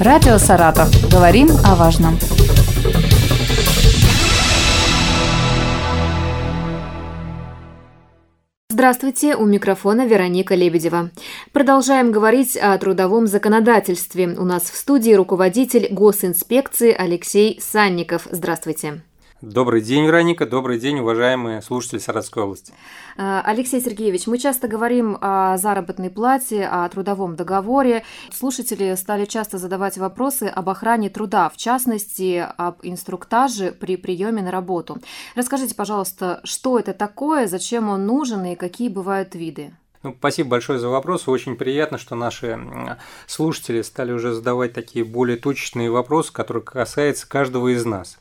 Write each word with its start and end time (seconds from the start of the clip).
Радио 0.00 0.38
«Саратов». 0.38 0.88
Говорим 1.10 1.48
о 1.64 1.74
важном. 1.74 2.16
Здравствуйте, 8.70 9.34
у 9.34 9.44
микрофона 9.44 10.06
Вероника 10.06 10.54
Лебедева. 10.54 11.10
Продолжаем 11.50 12.12
говорить 12.12 12.56
о 12.56 12.78
трудовом 12.78 13.26
законодательстве. 13.26 14.28
У 14.38 14.44
нас 14.44 14.70
в 14.70 14.76
студии 14.76 15.14
руководитель 15.14 15.88
госинспекции 15.90 16.94
Алексей 16.96 17.60
Санников. 17.60 18.28
Здравствуйте. 18.30 19.02
Добрый 19.40 19.82
день, 19.82 20.04
Вероника. 20.04 20.46
Добрый 20.46 20.80
день, 20.80 20.98
уважаемые 20.98 21.62
слушатели 21.62 22.00
Саратовской 22.00 22.42
области. 22.42 22.74
А, 23.16 23.40
Алексей 23.46 23.80
Сергеевич, 23.80 24.26
мы 24.26 24.36
часто 24.36 24.66
говорим 24.66 25.16
о 25.20 25.56
заработной 25.58 26.10
плате, 26.10 26.64
о 26.64 26.88
трудовом 26.88 27.36
договоре. 27.36 28.02
Слушатели 28.32 28.96
стали 28.96 29.26
часто 29.26 29.58
задавать 29.58 29.96
вопросы 29.96 30.44
об 30.52 30.68
охране 30.68 31.08
труда, 31.08 31.50
в 31.50 31.56
частности, 31.56 32.44
об 32.56 32.78
инструктаже 32.82 33.70
при 33.70 33.96
приеме 33.96 34.42
на 34.42 34.50
работу. 34.50 34.98
Расскажите, 35.36 35.76
пожалуйста, 35.76 36.40
что 36.42 36.76
это 36.76 36.92
такое, 36.92 37.46
зачем 37.46 37.90
он 37.90 38.06
нужен 38.06 38.44
и 38.44 38.56
какие 38.56 38.88
бывают 38.88 39.36
виды? 39.36 39.70
Ну, 40.02 40.16
спасибо 40.18 40.50
большое 40.50 40.80
за 40.80 40.88
вопрос. 40.88 41.28
Очень 41.28 41.54
приятно, 41.54 41.96
что 41.96 42.16
наши 42.16 42.58
слушатели 43.28 43.82
стали 43.82 44.10
уже 44.10 44.32
задавать 44.32 44.72
такие 44.72 45.04
более 45.04 45.36
точечные 45.36 45.92
вопросы, 45.92 46.32
которые 46.32 46.64
касаются 46.64 47.28
каждого 47.28 47.68
из 47.68 47.84
нас. 47.84 48.18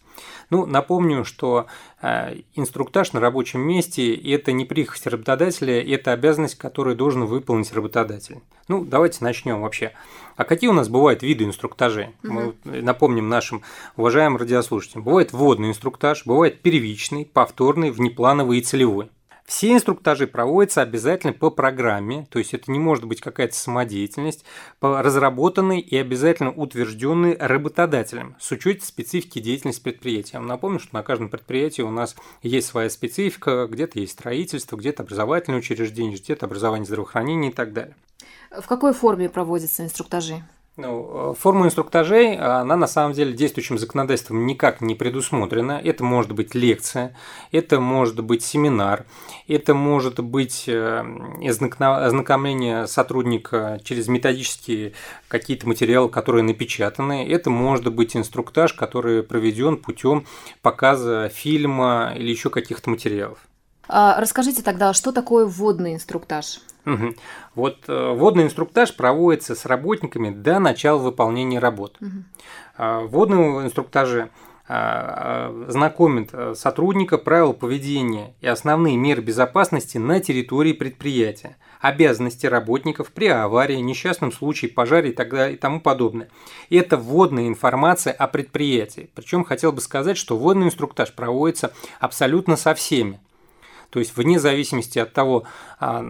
Ну, 0.49 0.65
напомню, 0.65 1.25
что 1.25 1.67
э, 2.01 2.37
инструктаж 2.55 3.13
на 3.13 3.19
рабочем 3.19 3.61
месте– 3.61 4.13
это 4.33 4.51
не 4.51 4.65
прихоть 4.65 5.05
работодателя, 5.07 5.83
это 5.83 6.13
обязанность, 6.13 6.55
которую 6.55 6.95
должен 6.95 7.25
выполнить 7.25 7.73
работодатель. 7.73 8.39
Ну, 8.67 8.83
давайте 8.85 9.23
начнем 9.23 9.61
вообще. 9.61 9.93
А 10.35 10.43
какие 10.43 10.69
у 10.69 10.73
нас 10.73 10.89
бывают 10.89 11.23
виды 11.23 11.45
инструктажей? 11.45 12.09
Угу. 12.23 12.53
Мы 12.63 12.81
напомним 12.81 13.29
нашим 13.29 13.63
уважаемым 13.95 14.37
радиослушателям. 14.37 15.03
Бывает 15.03 15.33
вводный 15.33 15.69
инструктаж, 15.69 16.25
бывает 16.25 16.61
первичный, 16.61 17.25
повторный, 17.25 17.91
внеплановый 17.91 18.59
и 18.59 18.61
целевой. 18.61 19.09
Все 19.47 19.71
инструктажи 19.71 20.27
проводятся 20.27 20.81
обязательно 20.81 21.31
по 21.31 21.49
программе, 21.49 22.27
то 22.29 22.37
есть 22.37 22.53
это 22.53 22.69
не 22.69 22.79
может 22.79 23.05
быть 23.05 23.21
какая-то 23.21 23.55
самодеятельность, 23.55 24.43
разработанной 24.81 25.79
и 25.79 25.95
обязательно 25.95 26.51
утвержденной 26.51 27.37
работодателем 27.37 28.35
с 28.41 28.51
учетом 28.51 28.85
специфики 28.85 29.39
деятельности 29.39 29.81
предприятия. 29.81 30.31
Я 30.33 30.39
вам 30.39 30.49
напомню, 30.49 30.79
что 30.79 30.93
на 30.93 31.01
каждом 31.01 31.29
предприятии 31.29 31.81
у 31.81 31.89
нас 31.89 32.17
есть 32.43 32.67
своя 32.67 32.89
специфика, 32.89 33.67
где-то 33.71 34.01
есть 34.01 34.11
строительство, 34.11 34.75
где-то 34.75 35.03
образовательное 35.03 35.59
учреждение, 35.59 36.17
где-то 36.17 36.45
образование 36.45 36.85
здравоохранения 36.85 37.47
и 37.49 37.53
так 37.53 37.71
далее. 37.71 37.95
В 38.51 38.67
какой 38.67 38.91
форме 38.91 39.29
проводятся 39.29 39.81
инструктажи? 39.81 40.43
Ну, 40.77 41.35
форма 41.39 41.65
инструктажей, 41.65 42.37
она 42.37 42.75
на 42.75 42.85
самом 42.85 43.13
деле 43.13 43.33
действующим 43.33 43.79
законодательством 43.79 44.45
никак 44.45 44.79
не 44.79 44.93
предусмотрена. 44.93 45.81
Это 45.83 46.03
может 46.03 46.33
быть 46.33 46.53
лекция, 46.53 47.15
это 47.51 47.79
может 47.79 48.23
быть 48.23 48.43
семинар, 48.43 49.07
это 49.47 49.73
может 49.73 50.19
быть 50.19 50.65
э, 50.67 51.03
ознакомление 51.79 52.85
сотрудника 52.85 53.79
через 53.83 54.07
методические 54.07 54.93
какие-то 55.27 55.67
материалы, 55.67 56.09
которые 56.09 56.43
напечатаны. 56.43 57.27
Это 57.27 57.49
может 57.49 57.91
быть 57.91 58.15
инструктаж, 58.15 58.73
который 58.73 59.23
проведен 59.23 59.77
путем 59.77 60.27
показа 60.61 61.29
фильма 61.29 62.13
или 62.15 62.29
еще 62.29 62.51
каких-то 62.51 62.91
материалов. 62.91 63.39
А 63.89 64.21
расскажите 64.21 64.61
тогда, 64.61 64.93
что 64.93 65.11
такое 65.11 65.47
вводный 65.47 65.95
инструктаж? 65.95 66.59
Угу. 66.87 67.13
Вот 67.55 67.77
э, 67.87 68.13
вводный 68.13 68.43
инструктаж 68.43 68.95
проводится 68.95 69.55
с 69.55 69.65
работниками 69.65 70.29
до 70.29 70.59
начала 70.59 70.97
выполнения 70.97 71.59
работ. 71.59 71.97
Угу. 71.99 72.11
Э, 72.77 73.05
вводные 73.05 73.65
инструктажи 73.65 74.29
а, 74.69 75.65
знакомит 75.69 76.31
э, 76.33 76.53
сотрудника 76.53 77.17
правил 77.17 77.53
поведения 77.53 78.35
и 78.41 78.47
основные 78.47 78.97
меры 78.97 79.21
безопасности 79.21 79.97
на 79.97 80.19
территории 80.19 80.73
предприятия, 80.73 81.55
обязанности 81.79 82.47
работников 82.47 83.13
при 83.13 83.27
аварии, 83.27 83.77
несчастном 83.77 84.33
случае, 84.33 84.71
пожаре 84.71 85.11
и, 85.11 85.13
так 85.13 85.29
далее, 85.29 85.55
и 85.55 85.57
тому 85.57 85.79
подобное. 85.79 86.27
И 86.67 86.75
это 86.75 86.97
вводная 86.97 87.47
информация 87.47 88.11
о 88.11 88.27
предприятии. 88.27 89.09
Причем 89.15 89.45
хотел 89.45 89.71
бы 89.71 89.79
сказать, 89.79 90.17
что 90.17 90.35
вводный 90.35 90.65
инструктаж 90.65 91.13
проводится 91.13 91.71
абсолютно 92.01 92.57
со 92.57 92.75
всеми. 92.75 93.21
То 93.89 93.99
есть 93.99 94.17
вне 94.17 94.37
зависимости 94.37 94.99
от 94.99 95.13
того, 95.13 95.43
а, 95.79 96.05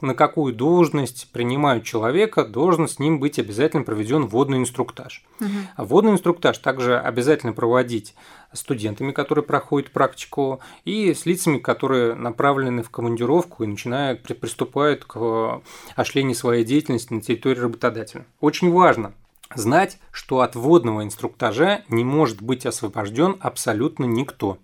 на 0.00 0.14
какую 0.14 0.54
должность 0.54 1.30
принимают 1.32 1.84
человека, 1.84 2.44
должен 2.44 2.88
с 2.88 2.98
ним 2.98 3.18
быть 3.18 3.38
обязательно 3.38 3.82
проведен 3.82 4.26
вводный 4.26 4.58
инструктаж. 4.58 5.24
Угу. 5.40 5.48
А 5.76 5.84
вводный 5.84 6.12
инструктаж 6.12 6.58
также 6.58 6.98
обязательно 6.98 7.52
проводить 7.52 8.14
студентами, 8.52 9.12
которые 9.12 9.44
проходят 9.44 9.90
практику, 9.90 10.60
и 10.84 11.14
с 11.14 11.26
лицами, 11.26 11.58
которые 11.58 12.14
направлены 12.14 12.82
в 12.82 12.90
командировку 12.90 13.64
и 13.64 13.66
начинают, 13.66 14.22
приступают 14.22 15.04
к 15.04 15.62
осуществлению 15.94 16.34
своей 16.34 16.64
деятельности 16.64 17.12
на 17.12 17.20
территории 17.20 17.60
работодателя. 17.60 18.26
Очень 18.40 18.70
важно 18.70 19.14
знать, 19.54 19.98
что 20.10 20.40
от 20.40 20.56
вводного 20.56 21.02
инструктажа 21.02 21.82
не 21.88 22.04
может 22.04 22.42
быть 22.42 22.66
освобожден 22.66 23.36
абсолютно 23.40 24.04
никто. 24.04 24.58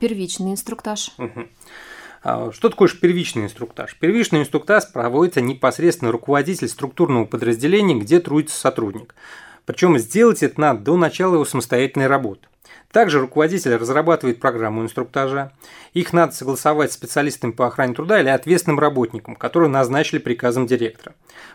Первичный 0.00 0.52
инструктаж. 0.52 1.12
Угу. 1.18 1.46
А, 2.22 2.50
что 2.52 2.68
такое 2.68 2.88
первичный 2.88 3.44
инструктаж? 3.44 3.96
Первичный 3.96 4.40
инструктаж 4.40 4.92
проводится 4.92 5.40
непосредственно 5.40 6.12
руководитель 6.12 6.68
структурного 6.68 7.24
подразделения, 7.24 7.94
где 7.94 8.20
трудится 8.20 8.58
сотрудник. 8.58 9.14
Причем 9.66 9.98
сделать 9.98 10.42
это 10.42 10.60
надо 10.60 10.80
до 10.80 10.96
начала 10.96 11.34
его 11.34 11.44
самостоятельной 11.44 12.06
работы. 12.06 12.48
Также 12.90 13.20
руководитель 13.20 13.76
разрабатывает 13.76 14.40
программу 14.40 14.82
инструктажа. 14.82 15.52
Их 15.92 16.12
надо 16.14 16.32
согласовать 16.32 16.90
с 16.90 16.94
специалистами 16.94 17.52
по 17.52 17.66
охране 17.66 17.94
труда 17.94 18.20
или 18.20 18.28
ответственным 18.28 18.78
работникам, 18.78 19.36
которые 19.36 19.68
назначили 19.68 20.18
приказом 20.18 20.66
директора. 20.66 21.14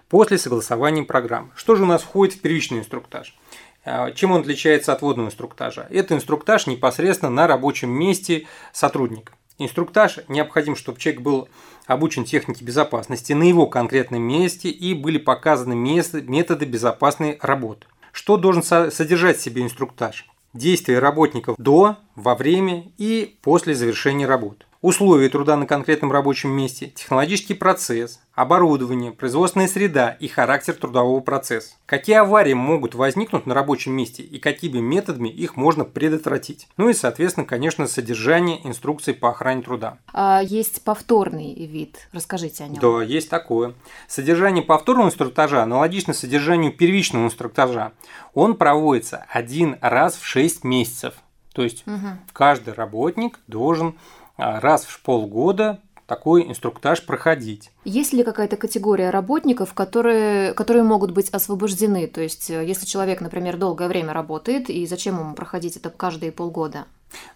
После 0.09 0.37
согласования 0.37 1.03
программы. 1.03 1.49
Что 1.55 1.75
же 1.75 1.83
у 1.83 1.87
нас 1.87 2.03
входит 2.03 2.35
в 2.35 2.41
первичный 2.41 2.79
инструктаж? 2.79 3.35
А, 3.83 4.11
чем 4.11 4.31
он 4.31 4.41
отличается 4.41 4.93
от 4.93 5.01
водного 5.01 5.27
инструктажа? 5.27 5.87
Это 5.89 6.13
инструктаж 6.13 6.67
непосредственно 6.67 7.31
на 7.31 7.47
рабочем 7.47 7.89
месте 7.89 8.45
сотрудника. 8.71 9.33
Инструктаж 9.59 10.19
необходим, 10.27 10.75
чтобы 10.75 10.99
человек 10.99 11.21
был 11.21 11.47
обучен 11.85 12.25
технике 12.25 12.65
безопасности 12.65 13.33
на 13.33 13.43
его 13.43 13.67
конкретном 13.67 14.21
месте 14.21 14.69
и 14.69 14.93
были 14.93 15.17
показаны 15.17 15.75
методы 15.75 16.65
безопасной 16.65 17.37
работы. 17.41 17.87
Что 18.11 18.37
должен 18.37 18.63
содержать 18.63 19.37
в 19.37 19.41
себе 19.41 19.61
инструктаж? 19.61 20.27
Действия 20.53 20.99
работников 20.99 21.55
до, 21.57 21.97
во 22.15 22.35
время 22.35 22.91
и 22.97 23.37
после 23.41 23.73
завершения 23.73 24.27
работы 24.27 24.65
условия 24.83 25.29
труда 25.29 25.55
на 25.55 25.65
конкретном 25.65 26.11
рабочем 26.11 26.51
месте, 26.51 26.87
технологический 26.87 27.53
процесс, 27.53 28.19
оборудование, 28.35 29.11
производственная 29.11 29.67
среда 29.67 30.09
и 30.09 30.27
характер 30.27 30.73
трудового 30.73 31.21
процесса. 31.21 31.75
Какие 31.85 32.17
аварии 32.17 32.53
могут 32.53 32.93
возникнуть 32.93 33.45
на 33.45 33.53
рабочем 33.53 33.93
месте 33.93 34.21
и 34.21 34.39
какими 34.39 34.79
методами 34.79 35.29
их 35.29 35.55
можно 35.55 35.85
предотвратить. 35.85 36.67
Ну 36.75 36.89
и, 36.89 36.93
соответственно, 36.93 37.45
конечно, 37.45 37.87
содержание 37.87 38.59
инструкций 38.67 39.13
по 39.13 39.29
охране 39.29 39.63
труда. 39.63 39.99
А 40.11 40.41
есть 40.43 40.83
повторный 40.83 41.55
вид. 41.65 42.09
Расскажите 42.11 42.65
о 42.65 42.67
нем. 42.67 42.79
Да, 42.79 43.01
есть 43.01 43.29
такое. 43.29 43.75
Содержание 44.09 44.63
повторного 44.63 45.07
инструктажа 45.07 45.63
аналогично 45.63 46.13
содержанию 46.13 46.73
первичного 46.73 47.25
инструктажа. 47.25 47.93
Он 48.33 48.57
проводится 48.57 49.25
один 49.29 49.77
раз 49.79 50.17
в 50.17 50.25
6 50.25 50.65
месяцев. 50.65 51.13
То 51.53 51.61
есть 51.63 51.87
угу. 51.87 52.17
каждый 52.33 52.73
работник 52.73 53.39
должен 53.47 53.95
раз 54.37 54.85
в 54.85 55.01
полгода 55.01 55.79
такой 56.05 56.43
инструктаж 56.47 57.05
проходить. 57.05 57.71
Есть 57.85 58.13
ли 58.13 58.23
какая-то 58.23 58.57
категория 58.57 59.09
работников, 59.09 59.73
которые, 59.73 60.53
которые 60.53 60.83
могут 60.83 61.11
быть 61.11 61.29
освобождены? 61.29 62.07
То 62.07 62.21
есть, 62.21 62.49
э, 62.49 62.65
если 62.65 62.85
человек, 62.85 63.21
например, 63.21 63.57
долгое 63.57 63.87
время 63.87 64.13
работает, 64.13 64.69
и 64.69 64.85
зачем 64.85 65.19
ему 65.19 65.33
проходить 65.33 65.77
это 65.77 65.89
каждые 65.89 66.31
полгода? 66.31 66.85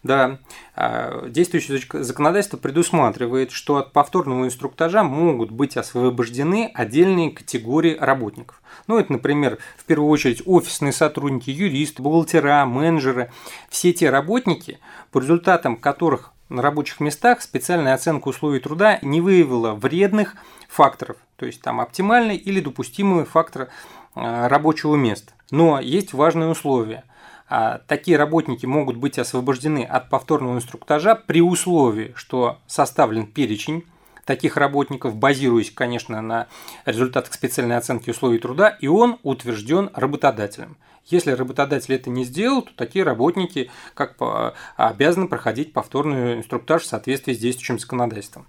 Да, 0.04 0.40
а, 0.76 1.28
действующее 1.28 1.80
законодательство 2.04 2.58
предусматривает, 2.58 3.52
что 3.52 3.78
от 3.78 3.94
повторного 3.94 4.46
инструктажа 4.46 5.04
могут 5.04 5.52
быть 5.52 5.78
освобождены 5.78 6.72
отдельные 6.74 7.32
категории 7.32 7.96
работников. 8.00 8.62
Ну, 8.88 8.98
это, 8.98 9.12
например, 9.12 9.60
в 9.78 9.86
первую 9.86 10.10
очередь 10.10 10.42
офисные 10.46 10.94
сотрудники, 10.94 11.52
юристы, 11.52 12.02
бухгалтера, 12.02 12.66
менеджеры. 12.66 13.32
Все 13.70 13.94
те 13.94 14.10
работники, 14.10 14.80
по 15.12 15.20
результатам 15.20 15.78
которых 15.78 16.34
на 16.50 16.62
рабочих 16.62 17.00
местах 17.00 17.42
специальная 17.42 17.94
оценка 17.94 18.30
условий 18.30 18.60
труда 18.60 19.00
не 19.02 19.22
выявила 19.22 19.74
вредных 19.74 20.36
факторов, 20.70 21.18
то 21.36 21.46
есть 21.46 21.62
там 21.62 21.80
оптимальный 21.80 22.36
или 22.36 22.60
допустимый 22.60 23.26
фактор 23.26 23.70
а, 24.16 24.48
рабочего 24.48 24.96
места. 24.96 25.34
Но 25.52 25.80
есть 25.80 26.14
важное 26.14 26.48
условие. 26.50 27.04
А, 27.50 27.80
такие 27.88 28.18
работники 28.18 28.66
могут 28.66 28.98
быть 28.98 29.20
освобождены 29.20 29.84
от 29.84 30.10
повторного 30.10 30.56
инструктажа 30.56 31.16
при 31.16 31.42
условии, 31.42 32.14
что 32.16 32.60
составлен 32.68 33.26
перечень 33.26 33.86
таких 34.28 34.58
работников, 34.58 35.16
базируясь, 35.16 35.72
конечно, 35.72 36.22
на 36.22 36.48
результатах 36.86 37.34
специальной 37.34 37.78
оценки 37.78 38.12
условий 38.12 38.38
труда, 38.38 38.70
и 38.70 38.88
он 38.88 39.18
утвержден 39.24 39.90
работодателем. 39.94 40.78
Если 41.06 41.32
работодатель 41.32 41.96
это 41.96 42.10
не 42.10 42.26
сделал, 42.26 42.62
то 42.62 42.72
такие 42.76 43.06
работники 43.06 43.72
как 43.94 44.18
по, 44.18 44.54
обязаны 44.76 45.30
проходить 45.30 45.72
повторный 45.72 46.40
инструктаж 46.40 46.84
в 46.84 46.88
соответствии 46.88 47.34
с 47.34 47.40
действующим 47.40 47.80
законодательством. 47.80 48.46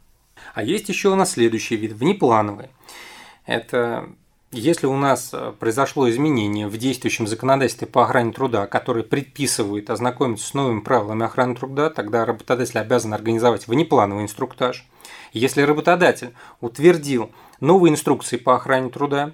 А 0.53 0.65
есть 0.65 0.89
еще 0.89 1.11
у 1.11 1.15
нас 1.15 1.33
следующий 1.33 1.77
вид– 1.77 1.93
внеплановый. 1.95 2.71
Это 3.47 4.09
если 4.51 4.87
у 4.87 4.97
нас 4.97 5.33
произошло 5.61 6.11
изменение 6.11 6.67
в 6.67 6.77
действующем 6.77 7.29
законодательстве 7.29 7.87
по 7.87 8.03
охране 8.03 8.33
труда, 8.33 8.67
которое 8.67 9.05
предписывает 9.05 9.91
ознакомиться 9.91 10.47
с 10.49 10.55
новыми 10.55 10.81
правилами 10.81 11.25
охраны 11.25 11.55
труда, 11.55 11.91
тогда 11.91 12.25
работодатель 12.25 12.79
обязан 12.79 13.15
организовать 13.15 13.69
внеплановый 13.69 14.25
инструктаж. 14.25 14.89
Если 15.33 15.63
работодатель 15.63 16.35
утвердил 16.61 17.31
новые 17.61 17.93
инструкции 17.93 18.37
по 18.37 18.57
охране 18.57 18.91
труда, 18.91 19.33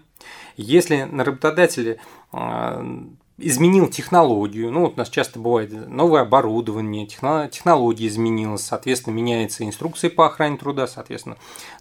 если 0.57 1.03
на 1.03 1.25
работодателе 1.25 1.99
э, 2.33 2.99
изменил 3.37 3.89
технологию. 3.89 4.71
Ну, 4.71 4.83
вот 4.83 4.95
у 4.95 4.99
нас 4.99 5.09
часто 5.09 5.39
бывает 5.39 5.73
новое 5.89 6.23
оборудование, 6.23 7.07
технология 7.07 8.07
изменилась, 8.07 8.63
соответственно, 8.63 9.15
меняется 9.15 9.65
инструкция 9.65 10.11
по 10.11 10.27
охране 10.27 10.57
труда, 10.57 10.87
соответственно, 10.87 11.37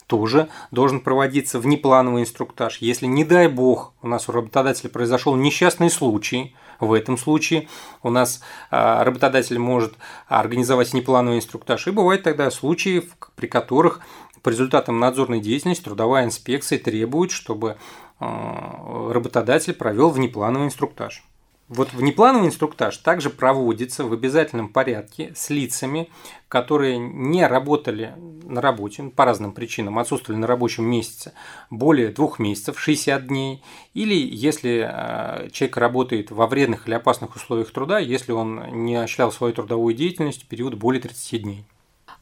тоже 0.08 0.50
должен 0.72 1.00
проводиться 1.00 1.60
внеплановый 1.60 2.24
инструктаж. 2.24 2.78
Если, 2.80 3.06
не 3.06 3.24
дай 3.24 3.48
бог, 3.48 3.94
у 4.02 4.08
нас 4.08 4.28
у 4.30 4.32
работодателя 4.32 4.90
произошел 4.90 5.36
несчастный 5.36 5.92
случай, 5.92 6.56
в 6.80 6.92
этом 6.92 7.18
случае 7.18 7.68
у 8.02 8.10
нас 8.10 8.42
а, 8.72 9.04
работодатель 9.04 9.60
может 9.60 9.94
организовать 10.28 10.92
внеплановый 10.92 11.38
инструктаж. 11.38 11.88
И 11.88 11.92
бывают 11.92 12.24
тогда 12.24 12.50
случаи, 12.52 13.04
при 13.36 13.48
которых 13.48 14.02
по 14.42 14.50
результатам 14.50 15.00
надзорной 15.00 15.40
деятельности 15.40 15.84
трудовая 15.84 16.26
инспекция 16.26 16.80
требует, 16.80 17.32
чтобы 17.32 17.78
а, 18.20 19.12
работодатель 19.14 19.74
провел 19.74 20.10
внеплановый 20.10 20.68
инструктаж. 20.68 21.24
Вот 21.70 21.94
внеплановый 21.94 22.48
инструктаж 22.48 22.98
также 22.98 23.30
проводится 23.30 24.04
в 24.04 24.12
обязательном 24.12 24.68
порядке 24.68 25.32
с 25.34 25.50
лицами, 25.50 26.10
которые 26.50 26.98
не 26.98 27.48
работали 27.48 28.14
на 28.44 28.60
работе 28.60 29.04
по 29.04 29.24
разным 29.24 29.54
причинам, 29.54 29.98
отсутствовали 29.98 30.40
на 30.40 30.46
рабочем 30.46 30.84
месяце 30.84 31.34
более 31.70 32.10
двух 32.10 32.38
месяцев, 32.38 32.80
60 32.80 33.28
дней, 33.28 33.64
или 33.94 34.14
если 34.14 34.88
э, 34.88 35.50
человек 35.52 35.78
работает 35.78 36.32
во 36.32 36.48
вредных 36.48 36.88
или 36.88 36.96
опасных 36.96 37.36
условиях 37.36 37.72
труда, 37.72 37.98
если 37.98 38.34
он 38.34 38.84
не 38.84 38.96
осуществлял 38.98 39.32
свою 39.32 39.54
трудовую 39.54 39.96
деятельность 39.96 40.44
в 40.44 40.48
период 40.48 40.76
более 40.76 41.02
30 41.02 41.42
дней. 41.44 41.66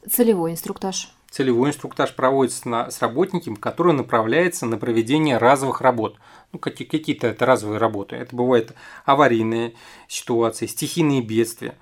Целевой 0.08 0.52
инструктаж 0.52 1.12
целевой 1.32 1.70
инструктаж 1.70 2.14
проводится 2.14 2.68
на, 2.68 2.90
с 2.90 3.00
работником, 3.00 3.56
который 3.56 3.94
направляется 3.94 4.66
на 4.66 4.76
проведение 4.76 5.38
разовых 5.38 5.80
работ. 5.80 6.16
Ну, 6.52 6.58
какие, 6.58 6.86
какие-то 6.86 7.26
это 7.26 7.46
разовые 7.46 7.78
работы. 7.78 8.16
Это 8.16 8.36
бывают 8.36 8.74
аварийные 9.06 9.74
ситуации, 10.08 10.66
стихийные 10.66 11.22
бедствия. 11.22 11.74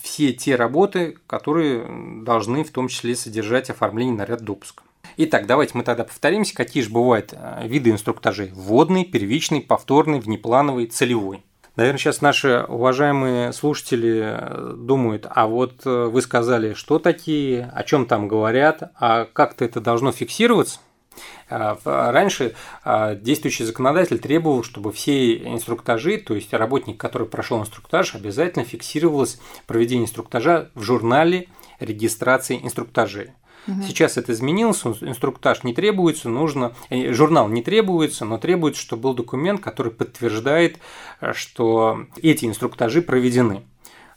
Все 0.00 0.32
те 0.32 0.56
работы, 0.56 1.16
которые 1.26 2.22
должны 2.22 2.64
в 2.64 2.70
том 2.70 2.88
числе 2.88 3.14
содержать 3.16 3.70
оформление 3.70 4.14
наряд 4.14 4.42
допуска. 4.42 4.84
Итак, 5.16 5.46
давайте 5.46 5.76
мы 5.76 5.82
тогда 5.82 6.04
повторимся, 6.04 6.54
какие 6.54 6.82
же 6.82 6.90
бывают 6.90 7.32
э, 7.32 7.66
виды 7.66 7.90
инструктажей. 7.90 8.50
Вводный, 8.52 9.04
первичный, 9.04 9.60
повторный, 9.60 10.20
внеплановый, 10.20 10.86
целевой. 10.86 11.42
Наверное, 11.76 11.98
сейчас 11.98 12.22
наши 12.22 12.64
уважаемые 12.68 13.52
слушатели 13.52 14.22
э, 14.24 14.74
думают, 14.78 15.26
а 15.28 15.46
вот 15.46 15.82
э, 15.84 16.06
вы 16.06 16.22
сказали, 16.22 16.72
что 16.72 16.98
такие, 16.98 17.70
о 17.74 17.82
чем 17.82 18.06
там 18.06 18.28
говорят, 18.28 18.92
а 18.98 19.26
как-то 19.30 19.62
это 19.66 19.82
должно 19.82 20.10
фиксироваться? 20.10 20.80
А, 21.48 21.78
раньше 21.84 22.54
действующий 23.20 23.64
законодатель 23.64 24.18
требовал, 24.18 24.62
чтобы 24.62 24.92
все 24.92 25.36
инструктажи, 25.36 26.18
то 26.18 26.34
есть 26.34 26.52
работник, 26.52 26.98
который 26.98 27.26
прошел 27.26 27.60
инструктаж, 27.60 28.14
обязательно 28.14 28.64
фиксировалось 28.64 29.40
проведение 29.66 30.04
инструктажа 30.06 30.70
в 30.74 30.82
журнале 30.82 31.48
регистрации 31.78 32.58
инструктажей. 32.62 33.32
Угу. 33.66 33.82
Сейчас 33.86 34.16
это 34.16 34.32
изменилось, 34.32 34.82
инструктаж 34.84 35.64
не 35.64 35.74
требуется, 35.74 36.28
нужно, 36.28 36.72
э, 36.90 37.12
журнал 37.12 37.48
не 37.48 37.62
требуется, 37.62 38.24
но 38.24 38.38
требуется, 38.38 38.80
чтобы 38.80 39.02
был 39.02 39.14
документ, 39.14 39.60
который 39.60 39.92
подтверждает, 39.92 40.78
э, 41.20 41.32
что 41.32 42.06
эти 42.22 42.44
инструктажи 42.44 43.02
проведены. 43.02 43.62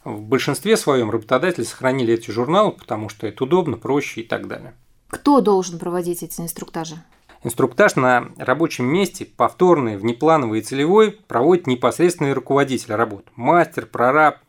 В 0.03 0.21
большинстве 0.21 0.77
своем 0.77 1.11
работодатели 1.11 1.63
сохранили 1.63 2.13
эти 2.13 2.31
журналы, 2.31 2.71
потому 2.71 3.09
что 3.09 3.27
это 3.27 3.43
удобно, 3.43 3.77
проще 3.77 4.21
и 4.21 4.23
так 4.23 4.47
далее. 4.47 4.73
Кто 5.09 5.41
должен 5.41 5.79
проводить 5.79 6.23
эти 6.23 6.39
инструктажи? 6.39 6.95
Инструктаж 7.43 7.95
на 7.95 8.29
рабочем 8.37 8.85
месте, 8.85 9.25
повторный, 9.25 9.97
внеплановый 9.97 10.59
и 10.59 10.61
целевой, 10.61 11.11
проводит 11.11 11.67
непосредственный 11.67 12.33
руководитель 12.33 12.93
работ. 12.93 13.25
Мастер, 13.35 13.85
прораб, 13.85 14.39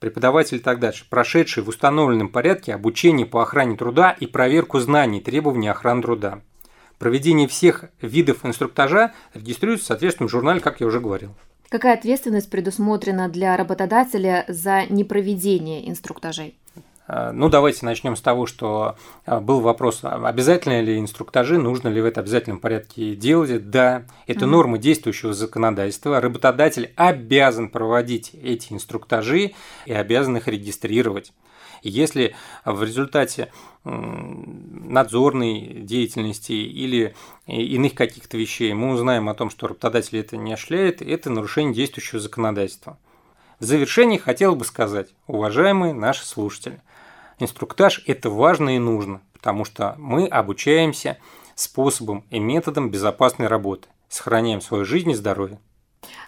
преподаватель 0.00 0.56
и 0.56 0.60
так 0.60 0.80
дальше, 0.80 1.04
прошедший 1.08 1.62
в 1.62 1.68
установленном 1.68 2.28
порядке 2.28 2.74
обучение 2.74 3.26
по 3.26 3.42
охране 3.42 3.76
труда 3.76 4.10
и 4.10 4.26
проверку 4.26 4.80
знаний 4.80 5.20
требований 5.20 5.68
охраны 5.68 6.02
труда. 6.02 6.40
Проведение 6.98 7.46
всех 7.46 7.84
видов 8.02 8.44
инструктажа 8.44 9.12
регистрируется 9.32 9.84
в 9.84 9.88
соответственном 9.88 10.28
журнале, 10.28 10.60
как 10.60 10.80
я 10.80 10.86
уже 10.86 11.00
говорил. 11.00 11.34
Какая 11.68 11.94
ответственность 11.94 12.50
предусмотрена 12.50 13.28
для 13.28 13.56
работодателя 13.56 14.44
за 14.48 14.86
непроведение 14.90 15.88
инструктажей? 15.88 16.58
Э, 17.10 17.32
ну, 17.32 17.48
давайте 17.48 17.84
начнем 17.84 18.14
с 18.14 18.20
того, 18.20 18.46
что 18.46 18.96
э, 19.26 19.40
был 19.40 19.60
вопрос, 19.60 20.00
а 20.02 20.28
обязательно 20.28 20.80
ли 20.80 20.98
инструктажи, 20.98 21.58
нужно 21.58 21.88
ли 21.88 22.00
в 22.00 22.04
это 22.04 22.20
обязательном 22.20 22.60
порядке 22.60 23.16
делать. 23.16 23.70
Да, 23.70 24.04
это 24.26 24.44
mm-hmm. 24.44 24.48
норма 24.48 24.78
действующего 24.78 25.34
законодательства. 25.34 26.20
Работодатель 26.20 26.92
обязан 26.94 27.68
проводить 27.68 28.30
эти 28.34 28.72
инструктажи 28.72 29.52
и 29.86 29.92
обязан 29.92 30.36
их 30.36 30.46
регистрировать. 30.46 31.32
Если 31.82 32.36
в 32.66 32.82
результате 32.82 33.50
надзорной 33.84 35.80
деятельности 35.80 36.52
или 36.52 37.14
иных 37.46 37.94
каких-то 37.94 38.36
вещей 38.36 38.74
мы 38.74 38.92
узнаем 38.92 39.30
о 39.30 39.34
том, 39.34 39.48
что 39.48 39.66
работодатель 39.66 40.18
это 40.18 40.36
не 40.36 40.52
осуществляет, 40.52 41.00
это 41.00 41.30
нарушение 41.30 41.72
действующего 41.72 42.20
законодательства. 42.20 42.98
В 43.60 43.64
завершении 43.64 44.18
хотел 44.18 44.56
бы 44.56 44.66
сказать, 44.66 45.08
уважаемые 45.26 45.94
наши 45.94 46.26
слушатели, 46.26 46.82
Инструктаж– 47.40 48.02
это 48.06 48.28
важно 48.28 48.76
и 48.76 48.78
нужно, 48.78 49.22
потому 49.32 49.64
что 49.64 49.94
мы 49.98 50.26
обучаемся 50.26 51.18
способом 51.54 52.24
и 52.30 52.38
методом 52.38 52.90
безопасной 52.90 53.46
работы, 53.46 53.88
сохраняем 54.08 54.60
свою 54.60 54.84
жизнь 54.84 55.10
и 55.10 55.14
здоровье. 55.14 55.58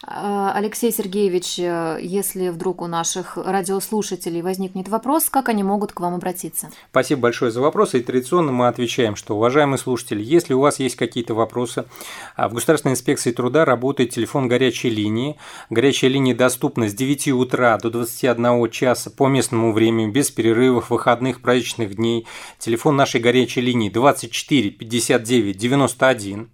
А, 0.04 0.52
Алексей 0.54 0.92
Сергеевич, 0.92 1.58
э, 1.58 1.98
если 2.02 2.48
вдруг 2.48 2.82
у 2.82 2.86
наших 2.86 3.36
радиослушателей 3.36 4.42
возникнет 4.42 4.88
вопрос, 4.88 5.30
как 5.30 5.48
они 5.48 5.62
могут 5.62 5.92
к 5.92 6.00
вам 6.00 6.14
обратиться? 6.14 6.70
Спасибо 6.90 7.22
большое 7.22 7.50
за 7.50 7.60
вопросы. 7.60 8.00
И 8.00 8.02
традиционно 8.02 8.52
мы 8.52 8.68
отвечаем, 8.68 9.16
что, 9.16 9.36
уважаемые 9.36 9.78
слушатели, 9.78 10.22
если 10.22 10.54
у 10.54 10.60
вас 10.60 10.80
есть 10.80 10.96
какие-то 10.96 11.34
вопросы, 11.34 11.84
а, 12.36 12.48
в 12.48 12.54
Государственной 12.54 12.92
инспекции 12.92 13.32
труда 13.32 13.64
работает 13.64 14.10
телефон 14.10 14.48
горячей 14.48 14.90
линии. 14.90 15.38
Горячая 15.70 16.10
линия 16.10 16.34
доступна 16.34 16.88
с 16.88 16.94
9 16.94 17.32
утра 17.32 17.78
до 17.78 17.90
21 17.90 18.68
часа 18.70 19.10
по 19.10 19.28
местному 19.28 19.72
времени, 19.72 20.10
без 20.10 20.30
перерывов, 20.30 20.90
выходных, 20.90 21.40
праздничных 21.40 21.94
дней. 21.94 22.26
Телефон 22.58 22.96
нашей 22.96 23.20
горячей 23.20 23.60
линии 23.60 23.88
24 23.88 24.70
59 24.70 25.56
91. 25.56 26.50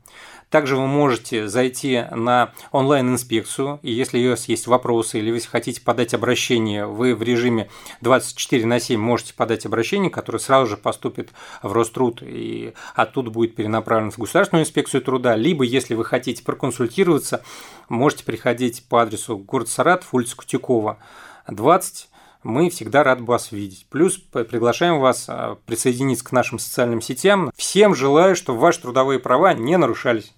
Также 0.50 0.76
вы 0.76 0.86
можете 0.86 1.46
зайти 1.46 2.04
на 2.10 2.52
онлайн-инспекцию, 2.72 3.80
и 3.82 3.92
если 3.92 4.26
у 4.26 4.30
вас 4.30 4.48
есть 4.48 4.66
вопросы 4.66 5.18
или 5.18 5.30
вы 5.30 5.40
хотите 5.40 5.80
подать 5.82 6.14
обращение, 6.14 6.86
вы 6.86 7.14
в 7.14 7.22
режиме 7.22 7.68
24 8.00 8.64
на 8.64 8.80
7 8.80 8.98
можете 8.98 9.34
подать 9.34 9.66
обращение, 9.66 10.10
которое 10.10 10.38
сразу 10.38 10.66
же 10.66 10.76
поступит 10.78 11.30
в 11.62 11.72
Роструд 11.72 12.22
и 12.22 12.72
оттуда 12.94 13.30
будет 13.30 13.56
перенаправлено 13.56 14.10
в 14.10 14.18
Государственную 14.18 14.64
инспекцию 14.64 15.02
труда, 15.02 15.36
либо 15.36 15.64
если 15.64 15.94
вы 15.94 16.04
хотите 16.04 16.42
проконсультироваться, 16.42 17.42
можете 17.90 18.24
приходить 18.24 18.84
по 18.88 19.02
адресу 19.02 19.36
город 19.36 19.68
Саратов, 19.68 20.14
улица 20.14 20.36
Кутякова, 20.36 20.98
20, 21.46 22.08
мы 22.42 22.70
всегда 22.70 23.02
рады 23.02 23.24
вас 23.24 23.52
видеть. 23.52 23.86
Плюс 23.90 24.16
приглашаем 24.16 25.00
вас 25.00 25.26
а, 25.28 25.58
присоединиться 25.66 26.24
к 26.24 26.32
нашим 26.32 26.58
социальным 26.58 27.00
сетям. 27.00 27.50
Всем 27.56 27.94
желаю, 27.94 28.36
чтобы 28.36 28.60
ваши 28.60 28.80
трудовые 28.80 29.18
права 29.18 29.54
не 29.54 29.76
нарушались. 29.76 30.32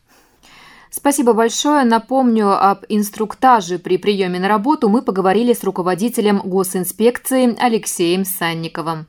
Спасибо 1.01 1.33
большое. 1.33 1.85
Напомню, 1.85 2.51
об 2.51 2.85
инструктаже 2.91 3.79
при 3.79 3.97
приеме 3.97 4.39
на 4.39 4.49
работу 4.49 4.91
мы 4.91 5.01
поговорили 5.01 5.55
с 5.55 5.65
руководителем 5.65 6.43
госинспекции 6.45 7.57
Алексеем 7.59 8.27
Санниковым. 8.27 9.07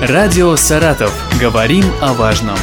Радио 0.00 0.56
«Саратов». 0.56 1.12
Говорим 1.40 1.84
о 2.02 2.12
важном. 2.12 2.58